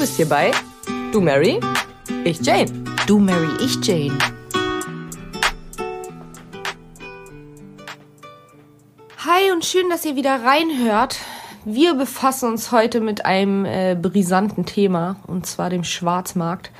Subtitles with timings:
[0.00, 0.50] bist hier bei
[1.12, 1.60] Du Mary,
[2.24, 2.70] ich Jane.
[3.06, 4.16] Du Mary, ich Jane.
[9.18, 11.18] Hi und schön, dass ihr wieder reinhört.
[11.66, 16.70] Wir befassen uns heute mit einem äh, brisanten Thema und zwar dem Schwarzmarkt.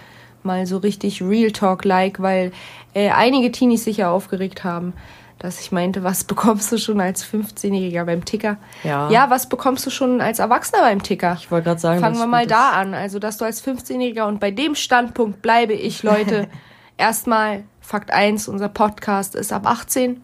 [0.43, 2.53] Mal so richtig Real Talk-like, weil
[2.95, 4.95] äh, einige Teenies sich ja aufgeregt haben,
[5.41, 8.59] dass ich meinte, was bekommst du schon als 15-Jähriger beim Ticker?
[8.85, 9.11] Ja.
[9.11, 11.37] Ja, was bekommst du schon als Erwachsener beim Ticker?
[11.41, 12.93] Ich wollte gerade sagen, Fangen wir mal da an.
[12.93, 16.49] Also, dass du als 15-Jähriger und bei dem Standpunkt bleibe ich, Leute.
[16.99, 20.21] Erstmal, Fakt 1, unser Podcast ist ab 18.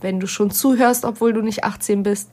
[0.00, 2.30] Wenn du schon zuhörst, obwohl du nicht 18 bist,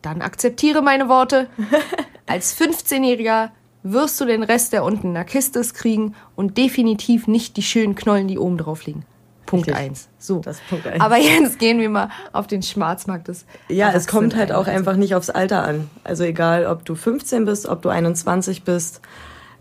[0.00, 1.48] dann akzeptiere meine Worte.
[2.26, 3.50] Als 15-Jähriger
[3.82, 7.62] wirst du den Rest, der unten in der Kiste ist, kriegen und definitiv nicht die
[7.62, 9.04] schönen Knollen, die oben drauf liegen.
[9.46, 9.84] Punkt Richtig.
[9.84, 10.08] 1.
[10.18, 10.40] So.
[10.40, 11.00] Das ist Punkt eins.
[11.00, 14.96] Aber jetzt gehen wir mal auf den Schwarzmarkt des Ja, es kommt halt auch einfach
[14.96, 15.88] nicht aufs Alter an.
[16.04, 19.00] Also egal, ob du 15 bist, ob du 21 bist,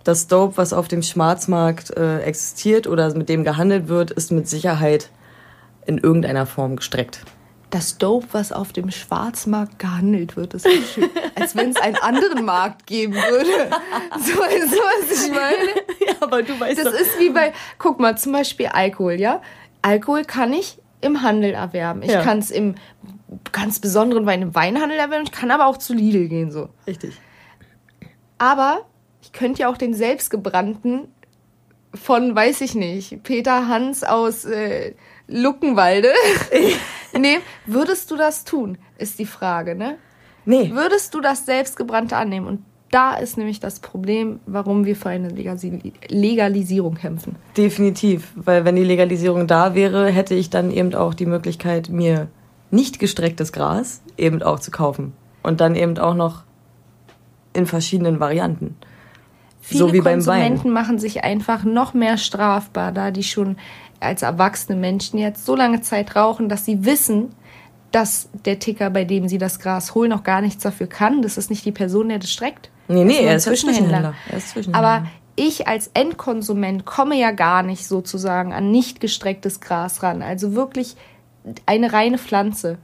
[0.03, 4.47] das Dope, was auf dem Schwarzmarkt äh, existiert oder mit dem gehandelt wird, ist mit
[4.47, 5.09] Sicherheit
[5.85, 7.21] in irgendeiner Form gestreckt.
[7.71, 11.09] das Dope, was auf dem Schwarzmarkt gehandelt wird, ist so schön.
[11.35, 13.69] Als wenn es einen anderen Markt geben würde.
[14.19, 16.07] So ist was ich meine.
[16.07, 19.41] Ja, aber du weißt Das ist wie bei, guck mal, zum Beispiel Alkohol, ja?
[19.85, 22.01] Alkohol kann ich im Handel erwerben.
[22.01, 22.23] Ich Ja.
[22.23, 22.73] kann es im
[23.51, 25.25] ganz besonderen Wein im Weinhandel erwerben.
[25.25, 26.69] Ich kann aber auch zu Lidl gehen, so.
[26.87, 27.15] richtig.
[28.39, 28.85] Aber
[29.21, 31.07] ich könnte ja auch den selbstgebrannten
[31.93, 34.93] von, weiß ich nicht, Peter Hans aus äh,
[35.27, 36.11] Luckenwalde
[37.17, 37.41] nehmen.
[37.65, 39.97] Würdest du das tun, ist die Frage, ne?
[40.45, 42.47] Nee, Würdest du das selbstgebrannte annehmen?
[42.47, 47.35] Und da ist nämlich das Problem, warum wir für eine Legalisierung kämpfen.
[47.57, 48.31] definitiv.
[48.35, 52.27] Weil wenn die Legalisierung da wäre, hätte ich dann eben auch die Möglichkeit, mir
[52.71, 55.13] nicht gestrecktes Gras eben auch zu kaufen.
[55.43, 56.43] Und dann eben auch noch
[57.53, 58.75] in verschiedenen Varianten.
[59.61, 60.41] Viele so wie beim Wein.
[60.41, 63.57] Konsumenten machen sich einfach noch mehr strafbar, da die schon
[63.99, 67.29] als erwachsene Menschen jetzt so lange Zeit rauchen, dass sie wissen,
[67.91, 71.21] dass der Ticker, bei dem sie das Gras holen, noch gar nichts dafür kann.
[71.21, 72.69] Das ist nicht die Person, der das streckt.
[72.87, 74.13] Nee, nee, er ist ein Zwischenhändler.
[74.29, 74.87] Er ist Zwischenhändler.
[74.87, 80.21] Aber ich als Endkonsument komme ja gar nicht sozusagen an nicht gestrecktes Gras ran.
[80.21, 80.95] Also wirklich
[81.65, 82.77] eine reine Pflanze.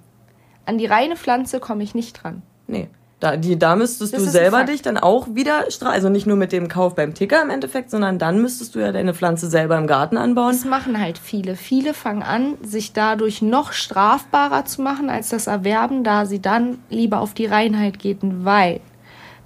[0.65, 2.41] An die reine Pflanze komme ich nicht dran.
[2.67, 2.87] Nee.
[3.21, 6.37] Da, die, da müsstest Das du selber dich dann auch wieder stra Also nicht nur
[6.37, 9.77] mit dem Kauf beim Ticker im Endeffekt, sondern dann müsstest du ja deine Pflanze selber
[9.77, 10.53] im Garten anbauen.
[10.53, 11.55] Das machen halt viele.
[11.55, 16.79] Viele fangen an, sich dadurch noch strafbarer zu machen als das Erwerben, da sie dann
[16.89, 18.81] lieber auf die Reinheit gehen, weil,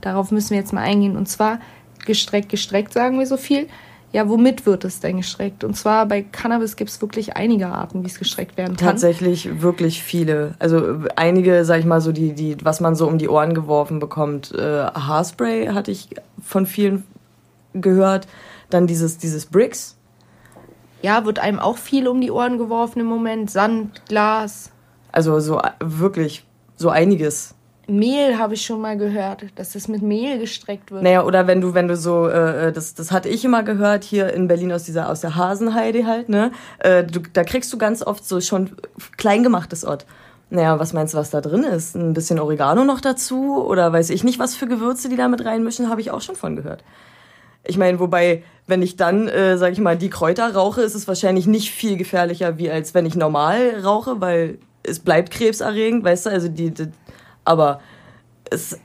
[0.06, 1.60] darauf müssen wir jetzt mal eingehen, und zwar
[2.06, 3.68] gestreckt, gestreckt, sagen wir so viel.
[4.12, 5.66] Ja, womit wird es denn gestreckt?
[5.66, 8.88] Und zwar bei Cannabis gibt es wirklich einige Arten, wie es gestreckt werden kann.
[8.88, 10.54] Tatsächlich wirklich viele.
[10.58, 14.00] Also einige, sag ich mal so, die, die, was man so um die Ohren geworfen
[14.00, 14.54] bekommt.
[14.54, 16.12] Äh, Haarspray hatte ich
[16.42, 17.04] von vielen
[17.74, 18.28] gehört.
[18.70, 19.98] Dann dieses, dieses Bricks.
[21.02, 23.52] Ja, wird einem auch viel um die Ohren geworfen im Moment.
[23.52, 24.72] Sand, Glas,
[25.12, 26.46] Also so äh, wirklich
[26.78, 27.55] so einiges.
[27.88, 31.04] Mehl habe ich schon mal gehört, dass es mit Mehl gestreckt wird.
[31.04, 34.34] Naja, oder wenn du, wenn du so, äh, das, das hatte ich immer gehört hier
[34.34, 36.52] in Berlin aus dieser, aus der Hasenheide halt, ne?
[36.80, 38.72] Äh, du, da kriegst du ganz oft so schon
[39.18, 40.06] kleingemachtes Ort.
[40.50, 41.96] Naja, was meinst du, was da drin ist?
[41.96, 43.64] Ein bisschen Oregano noch dazu?
[43.66, 46.36] Oder weiß ich nicht, was für Gewürze die da mit reinmischen, habe ich auch schon
[46.36, 46.84] von gehört.
[47.64, 51.08] Ich meine, wobei, wenn ich dann, äh, sag ich mal, die Kräuter rauche, ist es
[51.08, 56.28] wahrscheinlich nicht viel gefährlicher, wie als wenn ich normal rauche, weil es bleibt krebserregend, weißt
[56.28, 56.30] du?
[56.30, 56.92] Also die, die
[57.46, 57.80] aber
[58.52, 58.78] es,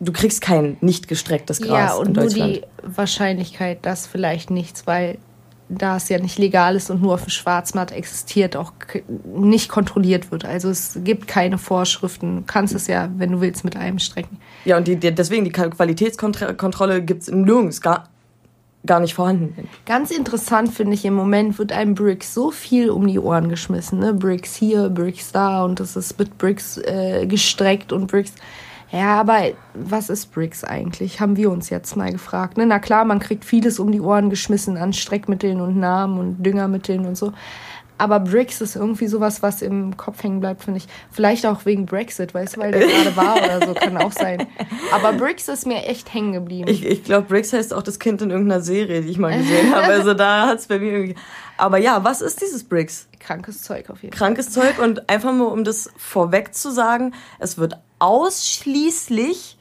[0.00, 2.56] du kriegst kein nicht gestrecktes Gras Ja, in und nur Deutschland.
[2.56, 5.18] die Wahrscheinlichkeit, dass vielleicht nichts, weil
[5.70, 8.72] da es ja nicht legal ist und nur auf dem Schwarzmarkt existiert, auch
[9.36, 10.46] nicht kontrolliert wird.
[10.46, 12.36] Also es gibt keine Vorschriften.
[12.36, 14.38] Du kannst es ja, wenn du willst, mit einem strecken.
[14.64, 18.08] Ja, und die, die, deswegen, die Qualitätskontrolle gibt's nirgends, gar,
[18.88, 19.68] gar nicht vorhanden.
[19.86, 24.00] Ganz interessant finde ich, im Moment wird einem Bricks so viel um die Ohren geschmissen.
[24.00, 24.14] Ne?
[24.14, 28.32] Bricks hier, Bricks da und das ist mit Bricks äh, gestreckt und Bricks.
[28.90, 31.20] Ja, aber was ist Bricks eigentlich?
[31.20, 32.56] Haben wir uns jetzt mal gefragt.
[32.56, 32.64] Ne?
[32.64, 37.04] Na klar, man kriegt vieles um die Ohren geschmissen an Streckmitteln und Namen und Düngermitteln
[37.04, 37.32] und so.
[37.98, 40.86] Aber Bricks ist irgendwie sowas, was im Kopf hängen bleibt, finde ich.
[41.10, 44.46] Vielleicht auch wegen Brexit, weißt du, weil der gerade war oder so, kann auch sein.
[44.92, 46.68] Aber Bricks ist mir echt hängen geblieben.
[46.68, 49.74] Ich, ich glaube, Briggs heißt auch das Kind in irgendeiner Serie, die ich mal gesehen
[49.74, 49.88] habe.
[49.98, 51.16] Also da hat's bei mir irgendwie.
[51.56, 53.08] Aber ja, was ist dieses Briggs?
[53.18, 54.28] Krankes Zeug auf jeden Fall.
[54.28, 59.58] Krankes Zeug und einfach nur, um das vorweg zu sagen, es wird ausschließlich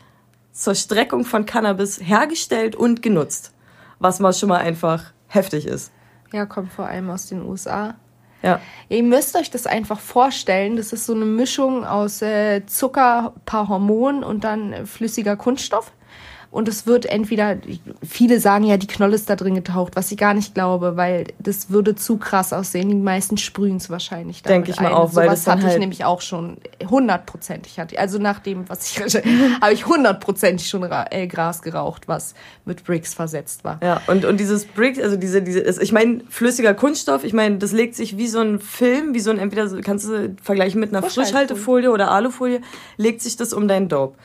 [0.51, 3.51] zur Streckung von Cannabis hergestellt und genutzt.
[3.99, 5.91] Was mal schon mal einfach heftig ist.
[6.31, 7.95] Ja, kommt vor allem aus den USA.
[8.43, 8.59] Ja.
[8.89, 10.77] Ihr müsst euch das einfach vorstellen.
[10.77, 15.91] Das ist so eine Mischung aus äh, Zucker, paar Hormonen und dann äh, flüssiger Kunststoff.
[16.49, 17.57] Und es wird entweder,
[18.07, 21.25] viele sagen ja, die Knolle ist da drin getaucht, was ich gar nicht glaube, weil
[21.39, 22.89] das würde zu krass aussehen.
[22.89, 24.93] Die meisten sprühen es wahrscheinlich Denke ich mal ein.
[24.93, 26.57] auch, weil das hatte ich halt- nämlich auch schon
[26.89, 27.79] hundertprozentig.
[27.79, 28.99] hatte- Also nach dem, was ich
[29.61, 32.33] habe ich hundertprozentig schon äh, Gras geraucht, was
[32.65, 33.79] mit Bricks versetzt war.
[33.83, 37.57] Ja, und, und dieses Brick, also diese, diese, ist- ich meine, flüssiger Kunststoff, ich meine,
[37.57, 40.89] das legt sich wie so ein Film, wie so ein, entweder kannst du vergleichen mit
[40.89, 41.25] einer Frischhaltefolie.
[41.47, 42.61] Frischhaltefolie oder Alufolie,
[42.97, 44.17] legt sich das um dein Dope.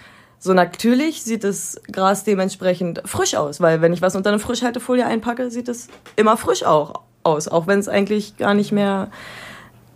[0.44, 5.06] So natürlich sieht das Gras dementsprechend frisch aus, weil wenn ich was unter eine Frischhaltefolie
[5.06, 5.86] einpacke, sieht es
[6.16, 9.08] immer frisch auch aus, auch wenn es eigentlich gar nicht mehr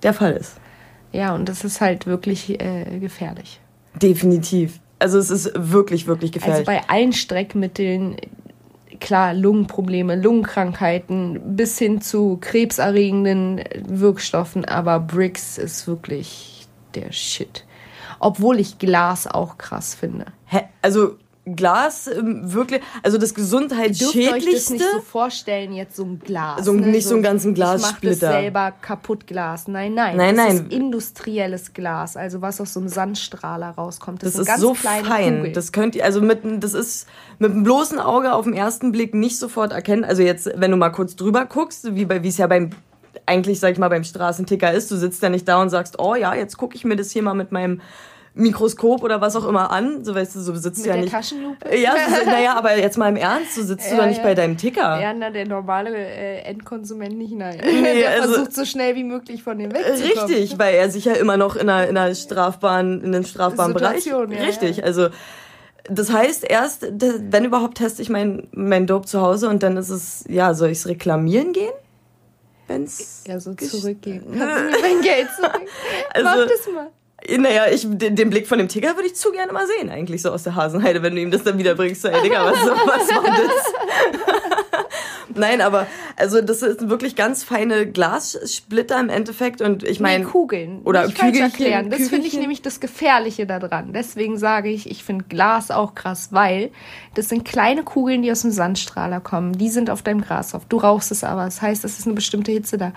[0.05, 0.55] der Fall ist.
[1.11, 3.59] Ja, und das ist halt wirklich äh, gefährlich.
[4.01, 4.79] Definitiv.
[5.01, 6.67] Also es ist wirklich, wirklich Also gefährlich.
[6.67, 8.15] bei allen Streckmitteln,
[9.01, 17.65] klar, Lungenprobleme, Lungenkrankeiten bis hin zu krebserregenden Wirkstoffen, aber Bricks ist wirklich der Shit.
[18.19, 20.27] Obwohl ich Glas auch krass finde.
[20.47, 20.63] Hä?
[20.83, 21.17] Also
[21.55, 24.73] Glas ähm, wirklich, also das Dürft euch das gesundheitsschädlichste.
[24.73, 26.65] nicht so vorstellen, jetzt so ein Glas.
[26.65, 28.33] So- nicht so einen ganzen Ich mach das Glassplitter.
[28.33, 29.69] selber kaputt Glas.
[29.69, 30.17] Nein, nein.
[30.17, 30.57] Nein, das nein.
[30.57, 34.25] ist industrielles Glas, also was aus so einem Sandstrahler rauskommt.
[34.25, 35.05] Das sind ist ganz so fein.
[35.05, 35.53] Kugeln.
[35.53, 37.07] Das könnt ihr, also mit, das ist
[37.39, 40.03] mit dem bloßen Auge auf den ersten Blick nicht sofort erkennen.
[40.05, 42.71] Also jetzt, wenn du mal kurz drüber guckst, wie bei, wie es ja beim,
[43.25, 46.15] eigentlich, sag ich mal, beim Straßenticker ist, du sitzt ja nicht da und sagst, oh
[46.15, 47.81] ja, jetzt gucke ich mir das hier mal mit meinem
[48.35, 50.05] Mikroskop oder was auch immer an.
[50.05, 51.13] So weißt du, so sitzt Mit du ja der nicht.
[51.13, 51.75] Taschenlupe?
[51.75, 54.25] Ja, so, naja, aber jetzt mal im Ernst, du sitzt du Ja, doch nicht ja.
[54.25, 55.01] bei deinem Ticker.
[55.01, 57.59] Ja, na, der normale äh, Endkonsument nicht, nein.
[57.65, 60.29] Nee, der also- versucht so schnell wie möglich von dem wegzukommen.
[60.29, 63.73] Richtig, weil er sich ja immer noch in einer, in einer strafbaren, in den strafbaren
[63.73, 64.05] Bereich.
[64.05, 65.09] Ja, Richtig, also
[65.89, 69.89] das heißt erst, wenn überhaupt, teste ich mein, mein Dope zu Hause und dann ist
[69.89, 71.73] es, ja, soll ich es reklamieren gehen?
[72.69, 73.25] Wenn's.
[73.27, 74.35] Ja, so zurückgeben.
[74.39, 75.61] Kannst du mir mein Geld zurück?
[76.13, 76.91] Also- Mach das mal.
[77.39, 80.23] Naja, ich, den, den Blick von dem Ticker würde ich zu gerne mal sehen, eigentlich
[80.23, 82.03] so aus der Hasenheide, wenn du ihm das dann wieder bringst.
[82.03, 84.57] So, ey, Digga, was, was war das?
[85.37, 85.87] Nein, aber
[86.17, 90.25] also das ist wirklich ganz feine Glassplitter im Endeffekt und ich meine.
[90.25, 90.81] nee, Kugeln.
[90.85, 91.91] oder falsch Kügelchen, erklären.
[91.91, 93.93] Das finde ich nämlich das Gefährliche daran.
[93.93, 96.71] Deswegen sage ich, ich finde Glas auch krass, weil
[97.15, 99.53] das sind kleine Kugeln, die aus dem Sandstrahler kommen.
[99.53, 100.65] Die sind auf deinem Gras auf.
[100.67, 101.45] Du rauchst es aber.
[101.45, 102.93] Das heißt, es ist eine bestimmte Hitze da.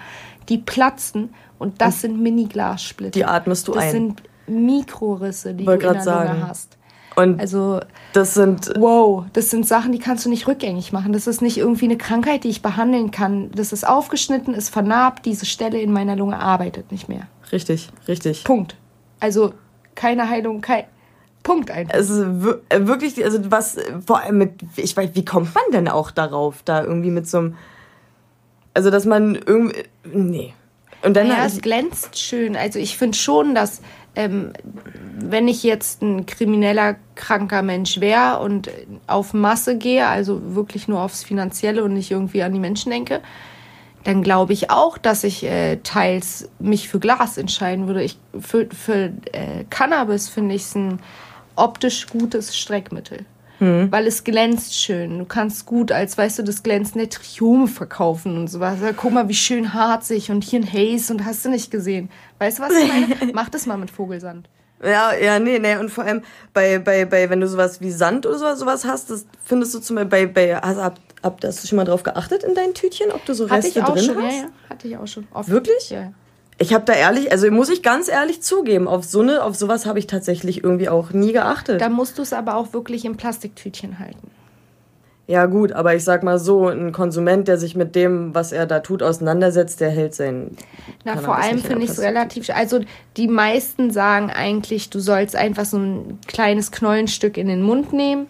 [0.47, 3.11] Die platzen und das sind Mini-Glassplitter.
[3.11, 3.91] Die atmest du das ein.
[3.91, 6.47] sind Mikrorisse, die Wollt du in der Lunge sagen.
[6.47, 6.77] hast.
[7.19, 7.81] Und Also
[8.13, 11.11] das sind Wow, das sind Sachen, die kannst du nicht rückgängig machen.
[11.11, 13.51] Das ist nicht irgendwie eine Krankheit, die ich behandeln kann.
[13.51, 17.27] Das ist aufgeschnitten, ist vernarbt, diese Stelle in meiner Lunge arbeitet nicht mehr.
[17.51, 18.43] richtig, richtig.
[18.45, 18.75] Punkt.
[19.19, 19.53] Also
[19.95, 20.85] keine Heilung, kein
[21.43, 21.93] Punkt einfach.
[21.93, 22.19] Es ist
[22.69, 26.63] äh, wirklich, also was, vor allem mit, ich weiß, wie kommt man denn auch darauf,
[26.63, 27.55] da irgendwie mit so einem,
[28.73, 30.53] also dass man irgendwie, nee.
[31.01, 32.55] Und dann, Ja, es glänzt schön.
[32.55, 33.81] Also ich finde schon, dass
[34.19, 34.51] ähm,
[35.17, 38.69] wenn ich jetzt ein krimineller, kranker Mensch wäre und
[39.07, 43.21] auf Masse gehe, also wirklich nur aufs Finanzielle und nicht irgendwie an die Menschen denke,
[44.03, 48.03] dann glaube ich auch, dass ich äh, teils mich für Glas entscheiden würde.
[48.03, 50.99] Ich, für für äh, Cannabis finde ich es ein
[51.55, 53.25] optisch gutes Streckmittel.
[53.59, 55.19] Weil es glänzt schön.
[55.19, 58.77] Du kannst gut als, weißt du, das glänzende Triumph verkaufen und sowas.
[58.95, 62.09] Guck mal, wie schön harzig und hier ein Haze und hast du nicht gesehen.
[62.39, 63.31] Weißt du, was ich meine?
[63.33, 64.47] Mach das mal mit Vogelsand.
[64.81, 66.21] ja, ja, nee, nee, und vor allem
[66.53, 69.79] bei, bei, bei, wenn du sowas wie Sand oder sowas, sowas hast, das findest du
[69.79, 72.73] zum Beispiel bei, bei hast, hab, hab, hast du schon mal drauf geachtet in deinen
[72.73, 74.35] Tütchen, ob du so Hatte Reste ich auch drin schon, hast?
[74.35, 74.47] ja, ja.
[74.69, 75.27] Hatte ich auch schon.
[75.33, 75.49] Oft.
[75.49, 75.89] Wirklich?
[75.89, 76.13] Ja.
[76.61, 79.85] Ich habe da ehrlich, also muss ich ganz ehrlich zugeben, auf so eine, auf sowas
[79.85, 81.79] habe ich tatsächlich irgendwie auch nie geachtet.
[81.79, 84.29] Da musst du es aber auch wirklich im Plastiktütchen halten.
[85.29, 88.65] Ja gut, aber ich sag mal so, ein Konsument, der sich mit dem, was er
[88.65, 90.57] da tut, auseinandersetzt, der hält sein.
[91.05, 92.49] Na, vor allem finde ich es relativ.
[92.49, 92.79] Also,
[93.15, 98.25] die meisten sagen eigentlich, du sollst einfach so ein kleines Knollenstück in den Mund nehmen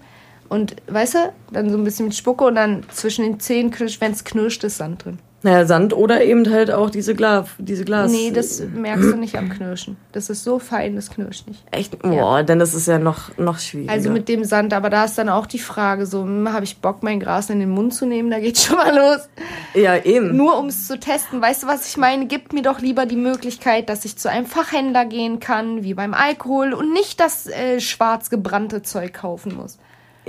[0.49, 4.01] und, weißt du, dann so ein bisschen mit Spucke und dann zwischen den Zähnen knirscht,
[4.01, 5.19] wenn es knirscht, ist Sand drin.
[5.41, 8.11] Naja, Sand oder eben halt auch diese Glas, diese Glas.
[8.11, 9.95] Nee, das merkst du nicht am Knirschen.
[10.11, 11.63] Das ist so fein, das knirscht nicht.
[11.71, 11.97] echt.
[11.99, 13.91] Boah, denn das ist ja noch noch schwieriger.
[13.91, 17.03] Also mit dem Sand, aber da ist dann auch die Frage, so, habe ich Bock,
[17.03, 18.29] mein Gras in den Mund zu nehmen?
[18.29, 19.29] Da geht schon mal los.
[19.73, 20.35] ja eben.
[20.35, 21.41] Nur um es zu testen.
[21.41, 22.25] Weißt du, was ich meine?
[22.25, 26.13] Gib mir doch lieber die Möglichkeit, dass ich zu einem Fachhändler gehen kann, wie beim
[26.13, 29.77] Alkohol, und nicht das äh, schwarz gebrannte Zeug kaufen muss.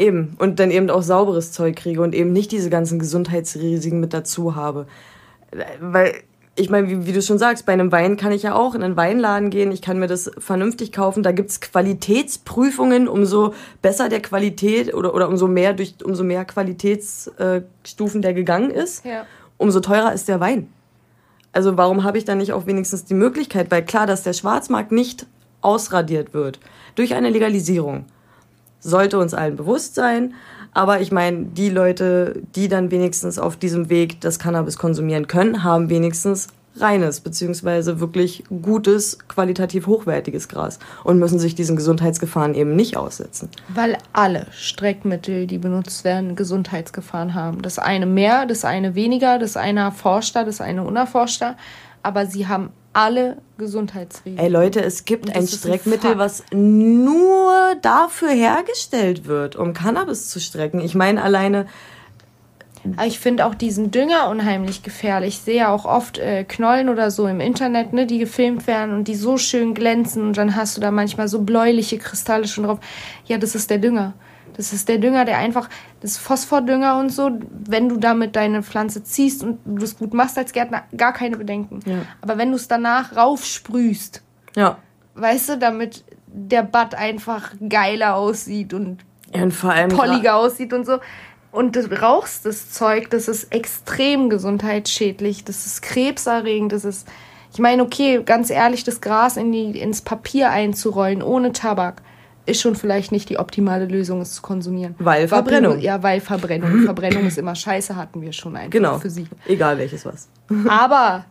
[0.00, 0.34] Eben.
[0.38, 4.56] Und dann eben auch sauberes Zeug kriege und eben nicht diese ganzen Gesundheitsrisiken mit dazu
[4.56, 4.86] habe.
[5.78, 6.14] Weil,
[6.56, 8.82] ich meine, wie, wie du schon sagst, bei einem Wein kann ich ja auch in
[8.82, 11.22] einen Weinladen gehen, ich kann mir das vernünftig kaufen.
[11.22, 13.52] Da gibt's Qualitätsprüfungen, umso
[13.82, 19.26] besser der Qualität oder, oder umso mehr durch umso mehr Qualitätsstufen der gegangen ist, Ja.
[19.58, 20.68] umso teurer ist der Wein.
[21.52, 24.92] Also warum habe ich dann nicht auch wenigstens die Möglichkeit, weil klar, dass der Schwarzmarkt
[24.92, 25.26] nicht
[25.60, 26.58] ausradiert wird
[26.94, 28.06] durch eine Legalisierung.
[28.80, 30.34] Sollte uns allen bewusst sein.
[30.72, 35.64] Aber ich meine, die Leute, die dann wenigstens auf diesem Weg das Cannabis konsumieren können,
[35.64, 42.76] haben wenigstens reines, beziehungsweise wirklich gutes, qualitativ hochwertiges Gras und müssen sich diesen Gesundheitsgefahren eben
[42.76, 43.48] nicht aussetzen.
[43.68, 47.62] Weil alle Streckmittel, die benutzt werden, Gesundheitsgefahren haben.
[47.62, 51.56] Das eine mehr, das eine weniger, das eine erforschter, das eine unerforschter.
[52.02, 54.44] Aber sie haben alle Gesundheitsrisiken.
[54.44, 60.40] Ey Leute, es gibt ein Streckmittel, ein was nur dafür hergestellt wird, um Cannabis zu
[60.40, 60.80] strecken.
[60.80, 61.66] Ich meine alleine.
[62.96, 65.34] Aber ich finde auch diesen Dünger unheimlich gefährlich.
[65.34, 69.06] Ich sehe auch oft äh, Knollen oder so im Internet, ne, die gefilmt werden und
[69.06, 72.78] die so schön glänzen und dann hast du da manchmal so bläuliche Kristalle schon drauf.
[73.26, 74.14] Ja, das ist der Dünger.
[74.60, 75.70] Das ist der Dünger, der einfach,
[76.02, 80.36] das Phosphordünger und so, wenn du damit deine Pflanze ziehst und du es gut machst
[80.36, 81.80] als Gärtner, gar keine Bedenken.
[81.86, 82.02] Ja.
[82.20, 84.22] Aber wenn du es danach raufsprühst,
[84.54, 84.76] ja.
[85.14, 88.98] weißt du, damit der Bud einfach geiler aussieht und,
[89.34, 90.98] ja, und polliger aussieht und so.
[91.52, 97.08] Und du rauchst das Zeug, das ist extrem gesundheitsschädlich, das ist krebserregend, das ist,
[97.50, 102.02] ich meine, okay, ganz ehrlich, das Gras in die, ins Papier einzurollen ohne Tabak
[102.50, 104.94] ist schon vielleicht nicht die optimale Lösung, es zu konsumieren.
[104.98, 105.78] Weil Verbrennung.
[105.80, 106.82] Ja, weil Verbrennung.
[106.84, 108.98] Verbrennung ist immer scheiße, hatten wir schon einfach genau.
[108.98, 109.26] für sie.
[109.46, 110.28] Egal welches was.
[110.68, 111.24] Aber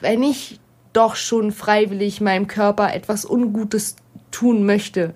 [0.00, 0.60] wenn ich
[0.92, 3.96] doch schon freiwillig meinem Körper etwas Ungutes
[4.30, 5.14] tun möchte,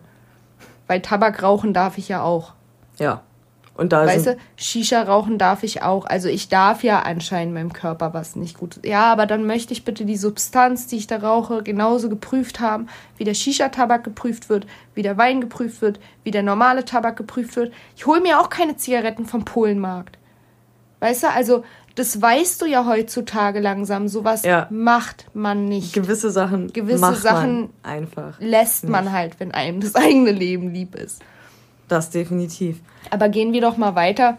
[0.86, 2.54] weil Tabak rauchen darf ich ja auch.
[2.98, 3.22] Ja.
[3.80, 6.04] Und da weißt du, Shisha rauchen darf ich auch.
[6.04, 8.78] Also ich darf ja anscheinend meinem Körper was nicht gut.
[8.84, 12.88] Ja, aber dann möchte ich bitte die Substanz, die ich da rauche, genauso geprüft haben,
[13.16, 17.56] wie der Shisha-Tabak geprüft wird, wie der Wein geprüft wird, wie der normale Tabak geprüft
[17.56, 17.72] wird.
[17.96, 20.18] Ich hole mir auch keine Zigaretten vom Polenmarkt.
[20.98, 24.08] Weißt du, also das weißt du ja heutzutage langsam.
[24.08, 24.66] Sowas ja.
[24.68, 25.94] macht man nicht.
[25.94, 26.70] Gewisse Sachen.
[26.70, 28.38] Gewisse Sachen einfach.
[28.40, 28.92] Lässt nicht.
[28.92, 31.22] man halt, wenn einem das eigene Leben lieb ist.
[31.90, 32.78] Das definitiv.
[33.10, 34.38] Aber gehen wir doch mal weiter.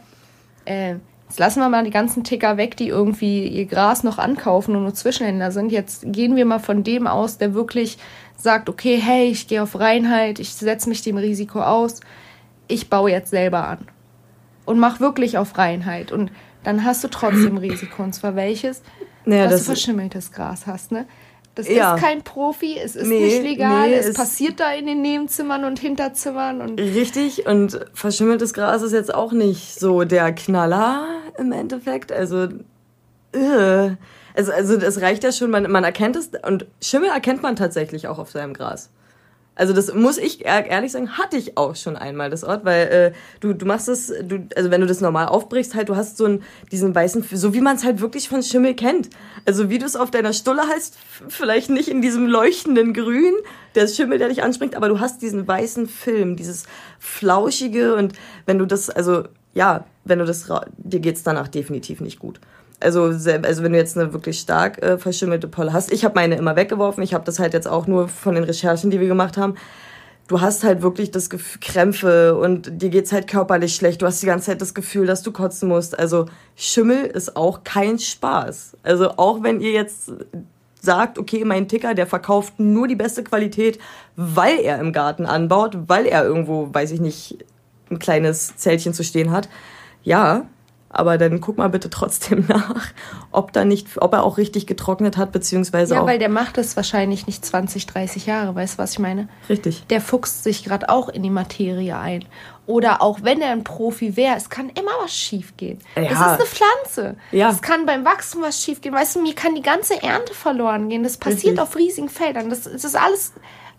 [0.63, 0.95] Äh,
[1.27, 4.83] jetzt lassen wir mal die ganzen Ticker weg, die irgendwie ihr Gras noch ankaufen und
[4.83, 5.69] nur Zwischenhändler sind.
[5.69, 7.97] Jetzt gehen wir mal von dem aus, der wirklich
[8.37, 11.99] sagt, okay, hey, ich gehe auf Reinheit, ich setze mich dem Risiko aus,
[12.69, 13.79] ich baue jetzt selber an.
[14.63, 16.13] Und mach wirklich auf Reinheit.
[16.13, 16.31] Und
[16.63, 18.01] dann hast du trotzdem Risiko.
[18.01, 18.81] Und zwar welches?
[19.25, 21.05] Naja, dass du verschimmeltes Gras hast, ne?
[21.55, 21.95] Das ja.
[21.95, 25.01] ist kein Profi, es ist nee, nicht legal, nee, es, es passiert da in den
[25.01, 26.61] Nebenzimmern und Hinterzimmern.
[26.61, 31.05] Und Richtig, und verschimmeltes Gras ist jetzt auch nicht so der Knaller
[31.37, 32.11] im Endeffekt.
[32.11, 32.47] Also,
[33.33, 33.95] äh.
[34.33, 38.07] also, also das reicht ja schon, man, man erkennt es, und Schimmel erkennt man tatsächlich
[38.07, 38.89] auch auf seinem Gras.
[39.53, 43.11] Also das muss ich ehrlich sagen, hatte ich auch schon einmal das Ort, weil äh,
[43.41, 46.25] du du machst es, du also wenn du das normal aufbrichst, halt du hast so
[46.25, 49.09] einen diesen weißen, so wie man es halt wirklich von Schimmel kennt.
[49.45, 53.33] Also wie du es auf deiner Stulle hast, vielleicht nicht in diesem leuchtenden Grün,
[53.75, 56.63] der Schimmel, der dich anspringt, aber du hast diesen weißen Film, dieses
[56.97, 58.13] flauschige und
[58.45, 62.39] wenn du das also ja, wenn du das dir geht's danach definitiv nicht gut.
[62.79, 66.35] Also, also wenn du jetzt eine wirklich stark äh, verschimmelte Polle hast, ich habe meine
[66.35, 69.37] immer weggeworfen, ich habe das halt jetzt auch nur von den Recherchen, die wir gemacht
[69.37, 69.55] haben.
[70.27, 74.01] Du hast halt wirklich das Gefühl, Krämpfe und dir geht's halt körperlich schlecht.
[74.01, 75.99] Du hast die ganze Zeit das Gefühl, dass du kotzen musst.
[75.99, 78.77] Also Schimmel ist auch kein Spaß.
[78.81, 80.11] Also auch wenn ihr jetzt
[80.79, 83.77] sagt, okay, mein Ticker, der verkauft nur die beste Qualität,
[84.15, 87.45] weil er im Garten anbaut, weil er irgendwo, weiß ich nicht,
[87.91, 89.49] ein kleines Zeltchen zu stehen hat.
[90.03, 90.47] Ja,
[90.93, 92.87] aber dann guck mal bitte trotzdem nach,
[93.31, 96.05] ob da nicht, ob er auch richtig getrocknet hat, beziehungsweise ja, auch.
[96.05, 99.29] weil der macht das wahrscheinlich nicht 20, 30 Jahre, weißt du, was ich meine?
[99.47, 99.85] Richtig.
[99.89, 102.25] Der fuchst sich gerade auch in die Materie ein.
[102.67, 105.79] Oder auch wenn er ein Profi wäre, es kann immer was schiefgehen.
[105.95, 106.03] Ja.
[106.03, 107.15] Es ist eine Pflanze.
[107.31, 107.49] Ja.
[107.49, 108.93] Es kann beim Wachstum was schiefgehen.
[108.93, 111.03] Weißt du, mir kann die ganze Ernte verloren gehen.
[111.03, 111.59] Das passiert richtig.
[111.59, 112.49] auf riesigen Feldern.
[112.49, 113.33] Das, das ist alles,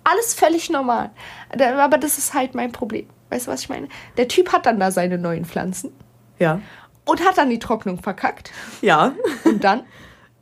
[0.04, 1.11] alles völlig normal.
[1.78, 3.07] Aber das ist halt mein Problem.
[3.32, 3.88] Weißt du, was ich meine?
[4.18, 5.90] Der Typ hat dann da seine neuen Pflanzen.
[6.38, 6.60] Ja.
[7.06, 8.52] Und hat dann die Trocknung verkackt.
[8.82, 9.14] Ja.
[9.44, 9.82] Und dann?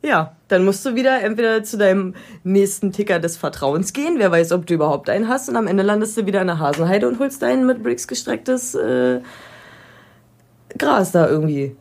[0.03, 4.51] Ja, dann musst du wieder entweder zu deinem nächsten Ticker des Vertrauens gehen, wer weiß,
[4.51, 7.19] ob du überhaupt einen hast, und am Ende landest du wieder in der Hasenheide und
[7.19, 9.21] holst dein mit Bricks gestrecktes äh,
[10.75, 11.75] Gras da irgendwie.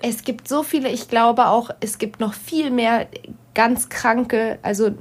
[0.00, 3.08] Es gibt so viele, ich glaube auch, es gibt noch viel mehr
[3.54, 4.92] ganz kranke, also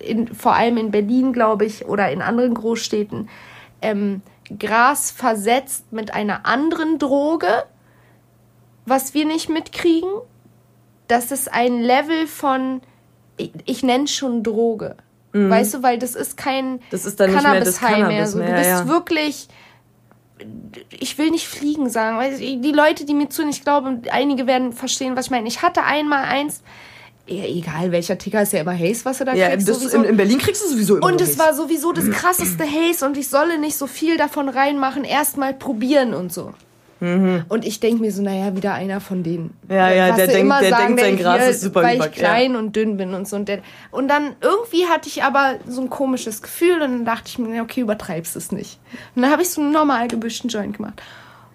[0.00, 3.28] in, vor allem in Berlin, glaube ich, oder in anderen Großstädten,
[3.80, 4.22] ähm,
[4.58, 7.64] Gras versetzt mit einer anderen Droge,
[8.86, 10.10] was wir nicht mitkriegen,
[11.08, 12.80] das ist ein Level von,
[13.36, 14.96] ich, ich nenne schon Droge.
[15.32, 15.50] Mhm.
[15.50, 18.26] Weißt du, weil das ist kein das ist dann Cannabis mehr, das mehr.
[18.26, 18.38] So.
[18.38, 18.88] Du bist ja.
[18.88, 19.48] wirklich,
[20.90, 24.72] ich will nicht fliegen sagen, weil die Leute, die mir zuhören, ich glaube, einige werden
[24.72, 25.48] verstehen, was ich meine.
[25.48, 26.62] Ich hatte einmal eins,
[27.26, 29.66] Ja, egal, welcher Ticker ist ja immer Haze, was du da Ja, kriegst.
[29.68, 29.96] das, sowieso.
[29.98, 31.38] in, in Berlin kriegst du sowieso immer Und es Haze.
[31.38, 36.12] war sowieso das krasseste Haze und ich solle nicht so viel davon reinmachen, erstmal probieren
[36.12, 36.52] und so.
[37.00, 39.54] Und ich denke mir so, naja, wieder einer von denen.
[39.68, 39.74] Mhm.
[39.74, 42.56] Ja, ja, der immer der sagen, denkt, sein Gras hier, ist super Weil ich klein
[42.56, 43.36] und dünn bin und so.
[43.36, 43.58] Und, der,
[43.90, 47.62] und dann irgendwie hatte ich aber so ein komisches Gefühl und dann dachte ich mir,
[47.62, 48.78] okay, übertreibst es nicht.
[49.14, 51.02] Und dann habe ich so einen normal gebüschten Joint gemacht.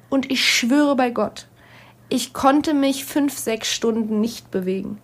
[0.10, 1.48] Und ich schwöre bei Gott,
[2.10, 5.00] ich konnte mich fünf, sechs Stunden nicht bewegen.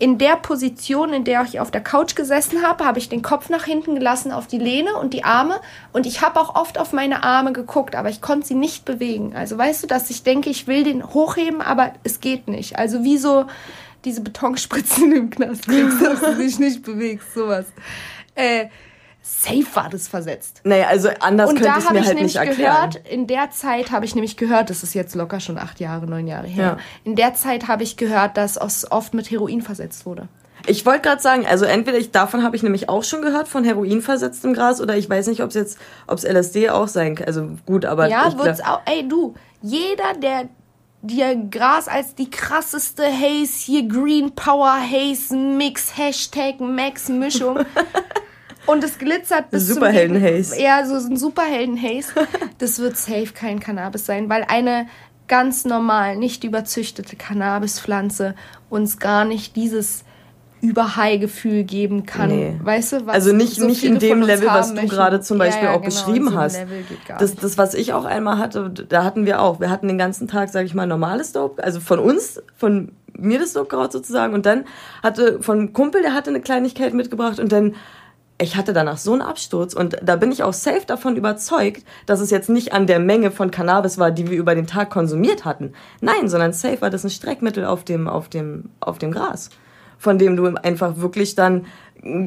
[0.00, 3.48] In der Position, in der ich auf der Couch gesessen habe, habe ich den Kopf
[3.48, 5.60] nach hinten gelassen auf die Lehne und die Arme.
[5.92, 9.34] Und ich habe auch oft auf meine Arme geguckt, aber ich konnte sie nicht bewegen.
[9.34, 12.78] Also weißt du, dass ich denke, ich will den hochheben, aber es geht nicht.
[12.78, 13.46] Also wie so
[14.04, 17.66] diese Betonspritzen im Knast dass du dich nicht bewegst, sowas.
[18.36, 18.66] Äh,
[19.28, 20.62] safe war das versetzt.
[20.64, 22.90] Naja, also anders Und könnte ich habe mir ich halt nämlich nicht erklären.
[22.90, 26.06] gehört, in der Zeit habe ich nämlich gehört, das ist jetzt locker schon acht Jahre,
[26.06, 26.64] neun Jahre her.
[26.64, 26.76] Ja.
[27.04, 28.58] In der Zeit habe ich gehört, dass
[28.90, 30.28] oft mit Heroin versetzt wurde.
[30.66, 33.64] Ich wollte gerade sagen, also entweder ich davon habe ich nämlich auch schon gehört von
[33.64, 37.14] Heroin versetztem Gras oder ich weiß nicht, ob es jetzt, ob es LSD auch sein
[37.14, 37.26] kann.
[37.26, 38.80] Also gut, aber Ja, wird's auch.
[38.86, 40.48] Ey, du, jeder, der
[41.00, 47.60] dir Gras als die krasseste Haze, hier Green Power Haze Mix, Hashtag Max Mischung.
[48.68, 50.60] Und es glitzert bis Superhelden-Haze.
[50.60, 52.12] Ja, so ein Superhelden-Haze.
[52.58, 54.86] Das wird safe kein Cannabis sein, weil eine
[55.26, 58.34] ganz normal, nicht überzüchtete Cannabispflanze
[58.68, 60.04] uns gar nicht dieses
[60.60, 62.28] Überhigh-Gefühl geben kann.
[62.28, 62.60] Nee.
[62.62, 65.64] Weißt du, was also nicht, so nicht in dem Level, was du gerade zum Beispiel
[65.64, 66.58] Ja, ja, auch genau, beschrieben hast.
[67.18, 69.60] Das, das, was ich auch einmal hatte, da hatten wir auch.
[69.60, 73.38] Wir hatten den ganzen Tag, sage ich mal, normales Dope, also von uns, von mir
[73.38, 74.34] das Dope sozusagen.
[74.34, 74.64] Und dann
[75.02, 77.74] hatte von einem Kumpel, der hatte eine Kleinigkeit mitgebracht und dann
[78.40, 82.20] ich hatte danach so einen Absturz und da bin ich auch safe davon überzeugt, dass
[82.20, 85.44] es jetzt nicht an der Menge von Cannabis war, die wir über den Tag konsumiert
[85.44, 85.72] hatten.
[86.00, 89.50] Nein, sondern safe war das ein Streckmittel auf dem, auf dem, auf dem Gras,
[89.98, 91.66] von dem du einfach wirklich dann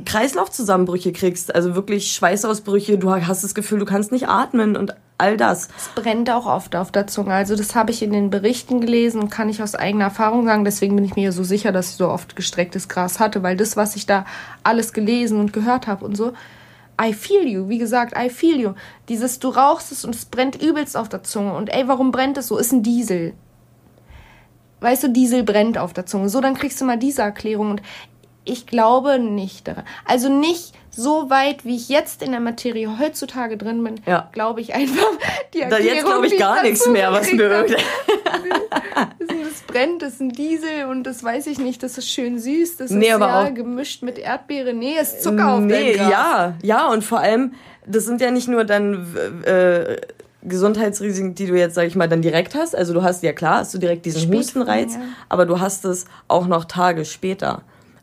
[0.05, 5.37] Kreislaufzusammenbrüche kriegst, also wirklich Schweißausbrüche, du hast das Gefühl, du kannst nicht atmen und all
[5.37, 5.69] das.
[5.77, 7.33] Es brennt auch oft auf der Zunge.
[7.33, 10.65] Also das habe ich in den Berichten gelesen und kann ich aus eigener Erfahrung sagen.
[10.65, 13.77] Deswegen bin ich mir so sicher, dass ich so oft gestrecktes Gras hatte, weil das,
[13.77, 14.25] was ich da
[14.63, 16.33] alles gelesen und gehört habe und so,
[17.01, 17.69] I feel you.
[17.69, 18.73] Wie gesagt, I feel you.
[19.09, 21.53] Dieses, du rauchst es und es brennt übelst auf der Zunge.
[21.53, 22.57] Und ey, warum brennt es so?
[22.57, 23.33] Ist ein Diesel.
[24.81, 26.29] Weißt du, Diesel brennt auf der Zunge.
[26.29, 27.71] So, dann kriegst du mal diese Erklärung.
[27.71, 27.81] Und
[28.43, 29.83] ich glaube nicht daran.
[30.05, 34.29] Also nicht so weit, wie ich jetzt in der Materie heutzutage drin bin, Ja.
[34.33, 35.07] glaube ich einfach
[35.53, 37.75] die Da Erklärung, jetzt glaube ich gar nichts mehr, was mir irgendwie.
[38.93, 42.77] Das brennt, das ist ein Diesel und das weiß ich nicht, das ist schön süß,
[42.77, 44.73] das Nee, ist ja gemischt mit Erdbeere.
[44.73, 47.53] Nee, es ist Zucker auf Nee, ja, ja, und vor allem,
[47.85, 49.97] das sind ja nicht nur dann äh,
[50.43, 52.75] Gesundheitsrisiken, die du jetzt, sag ich mal, dann direkt hast.
[52.75, 55.01] Also du hast ja klar, hast du direkt diesen Spätfolgen, Hustenreiz, ja.
[55.29, 57.61] aber du hast es auch noch Tage später.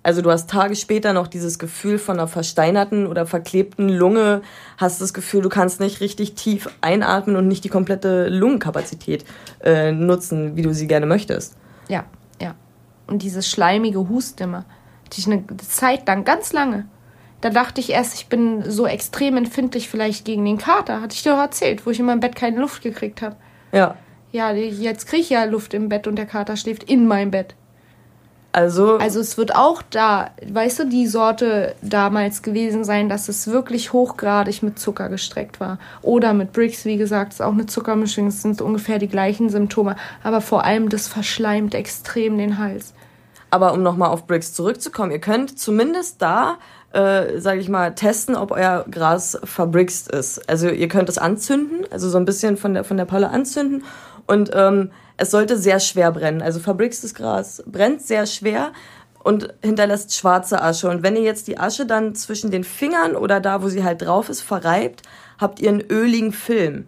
[0.09, 4.41] Also du hast Tage später noch dieses Gefühl von einer versteinerten oder verklebten Lunge,
[4.79, 9.27] hast das Gefühl, du kannst nicht richtig tief einatmen und nicht die komplette Lungenkapazität
[9.63, 11.59] äh, nutzen, wie du sie gerne möchtest.
[11.89, 12.07] Ja,
[12.41, 12.55] ja.
[13.07, 14.65] Und dieses schleimige Husten immer.
[15.05, 16.87] Hatte ich eine Zeit lang, ganz lange.
[17.43, 21.03] Da dachte ich erst, ich bin so extrem empfindlich vielleicht gegen den Kater.
[21.03, 23.37] Hatte ich dir doch erzählt, wo ich in meinem Bett keine Luft gekriegt habe.
[23.73, 23.95] Ja,
[24.33, 27.55] Ja, jetzt kriege ich ja Luft im Bett und der Kater schläft in meinem Bett.
[28.53, 33.49] Also, Also es wird auch da, weißt du, die Sorte damals gewesen sein, dass es
[33.49, 35.79] wirklich hochgradig mit Zucker gestreckt war.
[36.03, 39.97] Oder mit Bricks, wie gesagt, ist auch eine Zuckermischung, es sind ungefähr die gleichen Symptome.
[40.23, 42.95] Aber vor allem, das verschleimt extrem den Hals.
[43.51, 46.59] Aber um nochmal auf Bricks zurückzukommen, ihr könnt zumindest da,
[46.93, 50.49] äh, sage ich mal, testen, ob euer Gras verbrixt ist.
[50.49, 53.85] Also ihr könnt es anzünden, also so ein bisschen von der, von der Palle anzünden
[54.27, 56.41] und ähm, es sollte sehr schwer brennen.
[56.41, 58.73] Also verbrixtes Gras brennt sehr schwer
[59.23, 60.89] und hinterlässt schwarze Asche.
[60.89, 64.01] Und wenn ihr jetzt die Asche dann zwischen den Fingern oder da, wo sie halt
[64.01, 65.03] drauf ist, verreibt,
[65.39, 66.87] habt ihr einen öligen Film.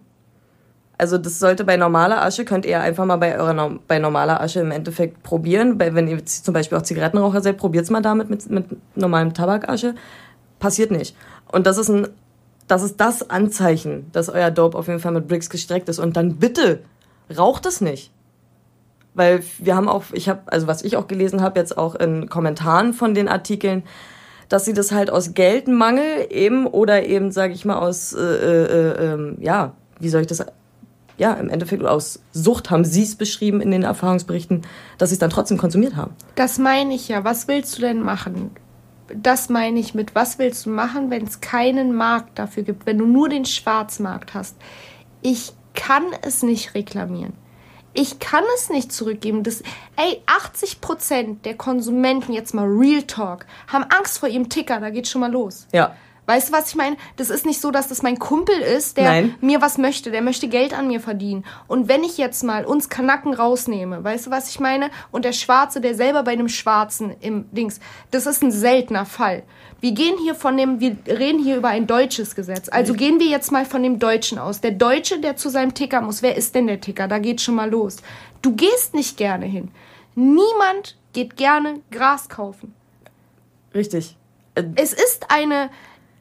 [0.97, 4.61] Also das sollte bei normaler Asche, könnt ihr einfach mal bei eurer bei normaler Asche
[4.61, 5.77] im Endeffekt probieren.
[5.77, 8.65] Bei, wenn ihr zum Beispiel auch Zigarettenraucher seid, probiert's mal damit mit, mit
[8.95, 9.95] normalem Tabakasche.
[10.59, 11.17] Passiert nicht.
[11.51, 12.07] Und das ist ein,
[12.67, 15.99] das ist das Anzeichen, dass euer Dope auf jeden Fall mit Bricks gestreckt ist.
[15.99, 16.79] Und dann bitte
[17.35, 18.11] raucht es nicht.
[19.13, 22.29] Weil wir haben auch, ich habe, also was ich auch gelesen habe, jetzt auch in
[22.29, 23.83] Kommentaren von den Artikeln,
[24.51, 29.13] dass sie das halt aus Geldmangel eben oder eben, sage ich mal, aus, äh, äh,
[29.13, 30.45] ähm, ja, wie soll ich das,
[31.17, 34.63] ja, im Endeffekt aus Sucht haben sie es beschrieben in den Erfahrungsberichten,
[34.97, 36.13] dass sie es dann trotzdem konsumiert haben.
[36.35, 37.23] Das meine ich ja.
[37.23, 38.51] Was willst du denn machen?
[39.15, 42.97] Das meine ich mit, was willst du machen, wenn es keinen Markt dafür gibt, wenn
[42.97, 44.55] du nur den Schwarzmarkt hast?
[45.21, 47.33] Ich kann es nicht reklamieren.
[47.93, 49.43] Ich kann es nicht zurückgeben.
[49.43, 49.63] Das,
[49.97, 54.79] ey, 80% der Konsumenten, jetzt mal Real Talk, haben Angst vor ihrem Ticker.
[54.79, 55.67] Da geht schon mal los.
[55.71, 55.95] Ja.
[56.31, 56.95] Weißt du, was ich meine?
[57.17, 59.35] Das ist nicht so, dass das mein Kumpel ist, der Nein.
[59.41, 61.43] mir was möchte, der möchte Geld an mir verdienen.
[61.67, 64.91] Und wenn ich jetzt mal uns Kanacken rausnehme, weißt du, was ich meine?
[65.11, 69.43] Und der Schwarze, der selber bei einem Schwarzen im Dings, das ist ein seltener Fall.
[69.81, 72.69] Wir gehen hier von dem, wir reden hier über ein deutsches Gesetz.
[72.69, 74.61] Also gehen wir jetzt mal von dem Deutschen aus.
[74.61, 77.09] Der Deutsche, der zu seinem Ticker muss, wer ist denn der Ticker?
[77.09, 77.97] Da geht schon mal los.
[78.41, 79.69] Du gehst nicht gerne hin.
[80.15, 82.73] Niemand geht gerne Gras kaufen.
[83.75, 84.15] Richtig.
[84.75, 85.69] Es ist eine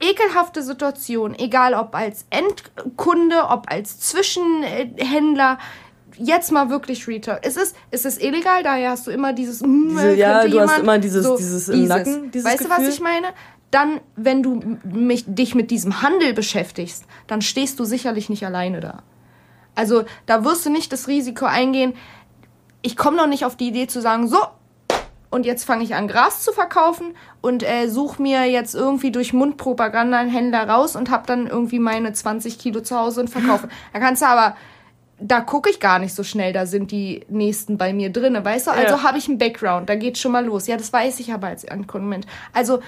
[0.00, 5.58] ekelhafte Situation, egal ob als Endkunde, ob als Zwischenhändler.
[6.16, 7.38] Jetzt mal wirklich Retail.
[7.42, 9.60] Es ist, es ist illegal, daher hast du immer dieses.
[9.62, 12.76] hm, Diese- ja, du hast jemand- immer dieses- dieses im Nacken, dieses weißt du, was
[12.78, 12.92] Gefühl?
[12.92, 13.28] ich meine?
[13.70, 18.80] Dann, wenn du mich, dich mit diesem Handel beschäftigst, dann stehst du sicherlich nicht alleine
[18.80, 19.02] da.
[19.76, 21.94] Also da wirst du nicht das Risiko eingehen.
[22.82, 24.38] Ich komme noch nicht auf die Idee zu sagen, so,
[25.30, 29.32] und jetzt fange ich an, Gras zu verkaufen und äh, suche mir jetzt irgendwie durch
[29.32, 33.68] Mundpropaganda einen Händler raus und habe dann irgendwie meine 20 Kilo zu Hause und verkaufe.
[33.92, 34.56] Da kannst du aber,
[35.20, 38.66] da gucke ich gar nicht so schnell, da sind die nächsten bei mir drin, weißt
[38.66, 38.70] du?
[38.72, 39.02] Also Ja.
[39.04, 40.66] habe ich einen Background, da geht schon mal los.
[40.66, 42.26] Ja, das weiß ich aber als Konsument.
[42.52, 42.80] Also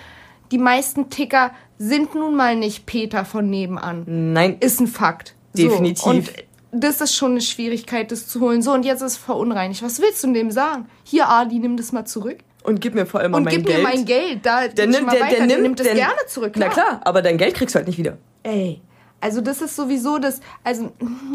[0.50, 4.56] die meisten Ticker sind nun mal nicht Peter von nebenan Nein.
[4.60, 5.34] ist ein Fakt.
[5.56, 6.02] Definitiv.
[6.02, 6.32] So, und
[6.72, 8.62] das ist schon eine Schwierigkeit, das zu holen.
[8.62, 9.82] So, und jetzt ist es verunreinigt.
[9.82, 10.86] Was willst du dem sagen?
[11.04, 12.38] Hier, Adi, nimm das mal zurück.
[12.64, 13.78] Und gib mir vor allem mal Und mein gib Geld.
[13.78, 14.46] mir mein Geld.
[14.46, 15.36] Da Der nimmt, der, weiter.
[15.36, 16.54] der nimmt, nimmt es der, gerne zurück.
[16.56, 18.16] Na klar, aber dein Geld kriegst du halt nicht wieder.
[18.42, 18.80] Ey.
[19.20, 20.92] Also das ist sowieso das, also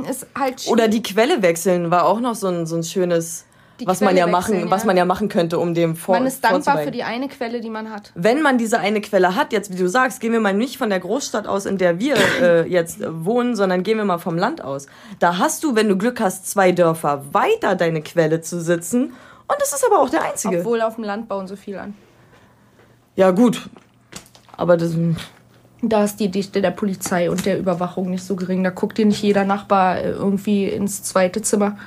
[0.09, 0.71] ist halt schwierig.
[0.73, 3.45] Oder die Quelle wechseln war auch noch so ein, so ein schönes,
[3.85, 4.87] Was man ja machen, wechseln, was ja.
[4.87, 7.69] man ja machen könnte, um dem vor, man ist dankbar für die eine Quelle, die
[7.69, 8.11] man hat.
[8.15, 10.89] wenn man diese eine Quelle hat, jetzt wie du sagst, gehen wir mal nicht von
[10.89, 14.37] der Großstadt aus, in der wir äh, jetzt äh, wohnen, sondern gehen wir mal vom
[14.37, 14.87] Land aus.
[15.19, 19.13] Da hast du, wenn du Glück hast, zwei Dörfer weiter deine Quelle zu sitzen.
[19.47, 20.59] Und das ist aber auch der einzige.
[20.59, 21.93] Obwohl auf dem Land bauen so viel an.
[23.15, 23.69] ja gut,
[24.57, 24.95] aber das
[25.81, 28.63] Da ist die Dichte der Polizei und der Überwachung nicht so gering.
[28.63, 31.77] Da guckt dir nicht jeder Nachbar äh, irgendwie ins zweite Zimmer.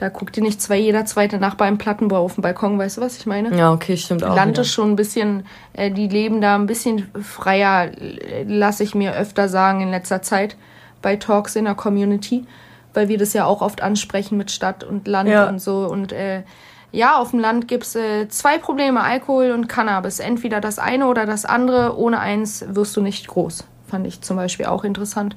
[0.00, 2.78] Da guckt dir nicht zwei, jeder zweite Nachbar im Plattenbau auf dem Balkon.
[2.78, 3.54] Weißt du, was ich meine?
[3.54, 4.34] ja okay, stimmt auch.
[4.34, 4.62] Land wieder.
[4.62, 9.14] ist schon ein bisschen, äh, die leben da ein bisschen freier, äh, lasse ich mir
[9.14, 10.56] öfter sagen in letzter Zeit
[11.02, 12.46] bei Talks in der Community,
[12.94, 15.50] weil wir das ja auch oft ansprechen mit Stadt und Land Ja.
[15.50, 15.86] und so.
[15.86, 16.44] Und äh,
[16.92, 20.18] ja, auf dem Land gibt's äh, zwei Probleme, Alkohol und Cannabis.
[20.18, 21.98] Entweder das eine oder das andere.
[21.98, 23.64] Ohne eins wirst du nicht groß.
[23.86, 25.36] Fand ich zum Beispiel auch interessant.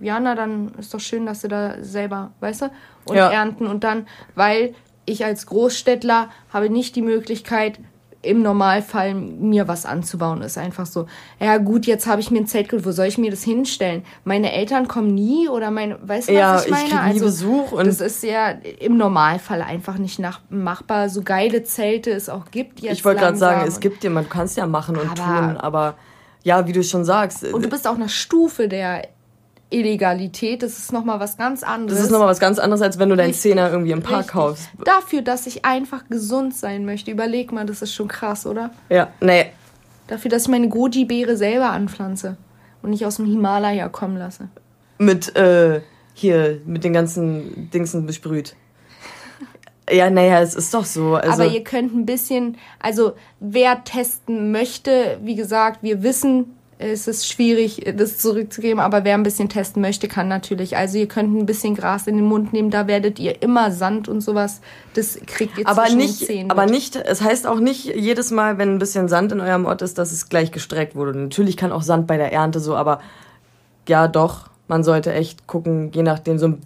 [0.00, 2.70] Ja, na, dann ist doch schön, dass sie da selber, weißt du,
[3.06, 3.30] und Ja.
[3.30, 3.66] ernten.
[3.66, 4.74] Und dann, weil
[5.06, 7.78] ich als Großstädtler habe nicht die Möglichkeit,
[8.22, 10.40] im Normalfall mir was anzubauen.
[10.40, 11.06] Ist einfach so,
[11.38, 14.02] ja gut, jetzt habe ich mir ein Zelt geholt, wo soll ich mir das hinstellen?
[14.24, 16.88] Meine Eltern kommen nie oder meine, weißt du, Ja, was ich ich meine?
[17.04, 18.48] krieg nie Besuch und- das ist ja
[18.80, 23.20] im Normalfall einfach nicht nach, machbar, so geile Zelte es auch gibt jetzt Ich wollte
[23.20, 25.16] gerade sagen, es gibt dir, man kannst ja machen und Aber-
[25.48, 25.94] tun, aber
[26.44, 29.06] ja, wie du schon sagst, Und du bist auf einer Stufe der
[29.70, 31.98] Illegalität, das ist nochmal was ganz anderes.
[31.98, 34.32] das ist nochmal was ganz anderes, als wenn du deinen Zehner irgendwie im Park richtig.
[34.32, 34.68] kaufst.
[34.84, 37.10] Dafür, dass ich einfach gesund sein möchte.
[37.10, 38.70] Überleg mal, das ist schon krass, oder?
[38.88, 39.46] Ja, nee,
[40.06, 42.36] Dafür, dass ich meine Goji-Beere selber anpflanze
[42.82, 44.48] und nicht aus dem Himalaya kommen lasse.
[44.98, 45.80] mit äh,
[46.12, 48.54] hier mit den ganzen Dingsen besprüht.
[49.90, 51.14] Ja, naja, es ist doch so.
[51.16, 57.06] Also, Aber ihr könnt ein bisschen, also wer testen möchte, wie gesagt, wir wissen, es
[57.06, 60.76] ist schwierig, das zurückzugeben, aber wer ein bisschen testen möchte, kann natürlich.
[60.76, 64.08] Also ihr könnt ein bisschen Gras in den Mund nehmen, da werdet ihr immer Sand
[64.08, 64.60] und sowas,
[64.94, 68.78] das kriegt ihr aber nicht, aber nicht, es heißt auch nicht jedes Mal, wenn ein
[68.78, 71.18] bisschen Sand in eurem Ort ist, dass es gleich gestreckt wurde.
[71.18, 73.00] Natürlich kann auch Sand bei der Ernte so, aber
[73.88, 76.62] ja, doch, man sollte echt gucken, je nachdem so ein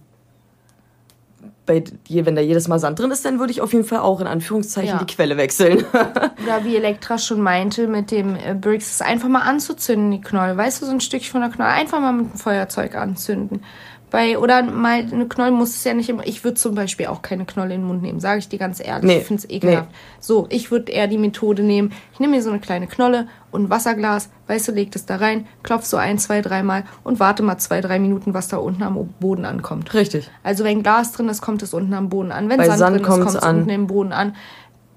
[1.68, 4.00] bei, je- wenn da jedes Mal Sand drin ist, dann würde ich auf jeden Fall
[4.00, 5.04] auch in Anführungszeichen Ja.
[5.04, 5.84] die Quelle wechseln.
[5.92, 10.56] Oder wie Elektra schon meinte, mit dem äh, Bricks, es einfach mal anzuzünden, die Knolle.
[10.56, 13.62] Weißt du, so ein Stückchen von der Knolle, einfach mal mit dem Feuerzeug anzünden.
[14.10, 16.26] Bei, oder mal eine Knolle muss es ja nicht immer.
[16.26, 18.80] Ich würde zum Beispiel auch keine Knolle in den Mund nehmen, sage ich dir ganz
[18.80, 19.04] ehrlich.
[19.04, 19.90] Nee, Ich finde es ekelhaft.
[20.18, 23.64] So, ich würde eher die Methode nehmen, ich nehme mir so eine kleine Knolle und
[23.64, 27.42] ein Wasserglas, weißt du, leg das da rein, klopf so ein, zwei, dreimal und warte
[27.42, 29.92] mal zwei, drei Minuten, was da unten am Boden ankommt.
[29.92, 30.30] Richtig.
[30.42, 32.48] Also wenn Glas drin ist, kommt es unten am Boden an.
[32.48, 34.34] Wenn Bei Sand, Sand drin ist, kommt es unten im Boden an.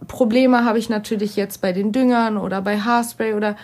[0.08, 3.56] Probleme habe ich natürlich jetzt bei den Düngern oder bei Haarspray oder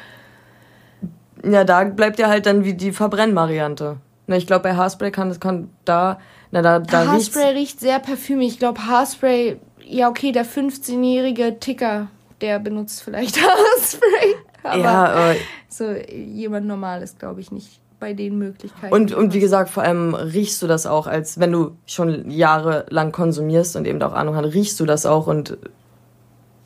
[1.44, 3.98] Ja, da bleibt ja halt dann wie die Verbrennvariante.
[4.28, 6.20] Ne, ich glaube, bei Haarspray kann das kann da,
[6.52, 7.08] na da, da.
[7.08, 8.54] Haarspray riecht sehr parfümig.
[8.54, 12.08] Ich glaube Haarspray, ja okay, der 15-jährige Ticker,
[12.42, 14.36] der benutzt vielleicht Haarspray.
[14.64, 15.36] Aber Ja, äh,
[15.70, 18.94] so jemand normal ist, glaube ich, nicht bei den Möglichkeiten.
[18.94, 23.12] Und, und wie gesagt, vor allem riechst du das auch, als wenn du schon jahrelang
[23.12, 25.58] konsumierst und eben auch Ahnung hast, riechst du das auch und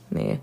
[0.10, 0.39] nee.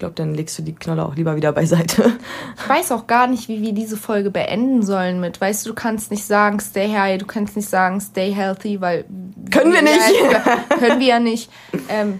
[0.00, 2.14] Ich glaube, dann legst du die Knolle auch lieber wieder beiseite.
[2.56, 5.38] Ich weiß auch gar nicht, wie wir diese Folge beenden sollen mit.
[5.38, 9.04] Weißt du, du kannst nicht sagen, stay high, du kannst nicht sagen, stay healthy, weil.
[9.50, 10.00] Können wir nicht.
[10.32, 11.50] Ja, können wir ja nicht.
[11.90, 12.18] Ähm,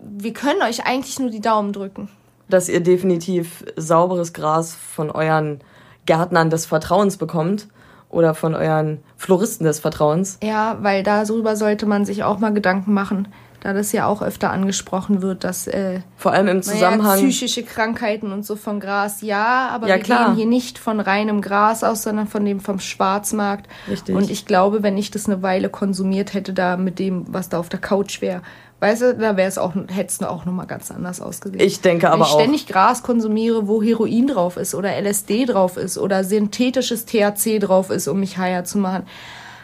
[0.00, 2.08] wir können euch eigentlich nur die Daumen drücken.
[2.48, 5.60] Dass ihr definitiv sauberes Gras von euren
[6.06, 7.68] Gärtnern des Vertrauens bekommt
[8.08, 10.40] oder von euren Floristen des Vertrauens.
[10.42, 13.28] Ja, weil darüber sollte man sich auch mal Gedanken machen,
[13.62, 17.62] da das ja auch öfter angesprochen wird, dass äh, vor allem im Zusammenhang naja, psychische
[17.62, 20.26] Krankheiten und so von Gras, ja, aber Ja, wir klar.
[20.26, 23.68] gehen hier nicht von reinem Gras aus, sondern von dem vom Schwarzmarkt.
[23.88, 24.16] Richtig.
[24.16, 27.58] Und ich glaube, wenn ich das eine Weile konsumiert hätte, da mit dem, was da
[27.60, 28.42] auf der Couch wäre,
[28.80, 31.60] weißt du, da wäre es auch, hätte es auch noch mal ganz anders ausgesehen.
[31.60, 32.40] Ich denke Wenn aber ich auch.
[32.40, 37.90] ständig Gras konsumiere, wo Heroin drauf ist oder LSD drauf ist oder synthetisches THC drauf
[37.90, 39.04] ist, um mich higher zu machen.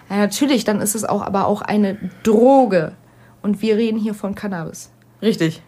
[0.09, 2.93] Ja, natürlich, dann ist es auch aber auch eine Droge.
[3.49, 4.91] Und wir reden hier von Cannabis.
[5.23, 5.63] Richtig.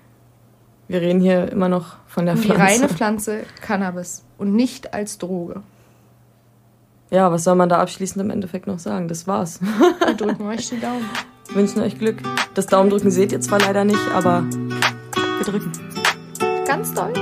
[0.86, 2.62] Wir reden hier immer noch von der die Pflanze.
[2.62, 5.62] reine Pflanze Cannabis und nicht als Droge.
[7.08, 9.08] Ja, was soll man da abschließend im Endeffekt noch sagen?
[9.08, 9.60] Das war's.
[10.04, 11.06] Wir drücken euch die Daumen.
[11.54, 12.18] Wünschen euch Glück.
[12.52, 15.72] Das Daumendrücken seht ihr zwar leider nicht, aber wir drücken.
[16.66, 17.14] Ganz doll.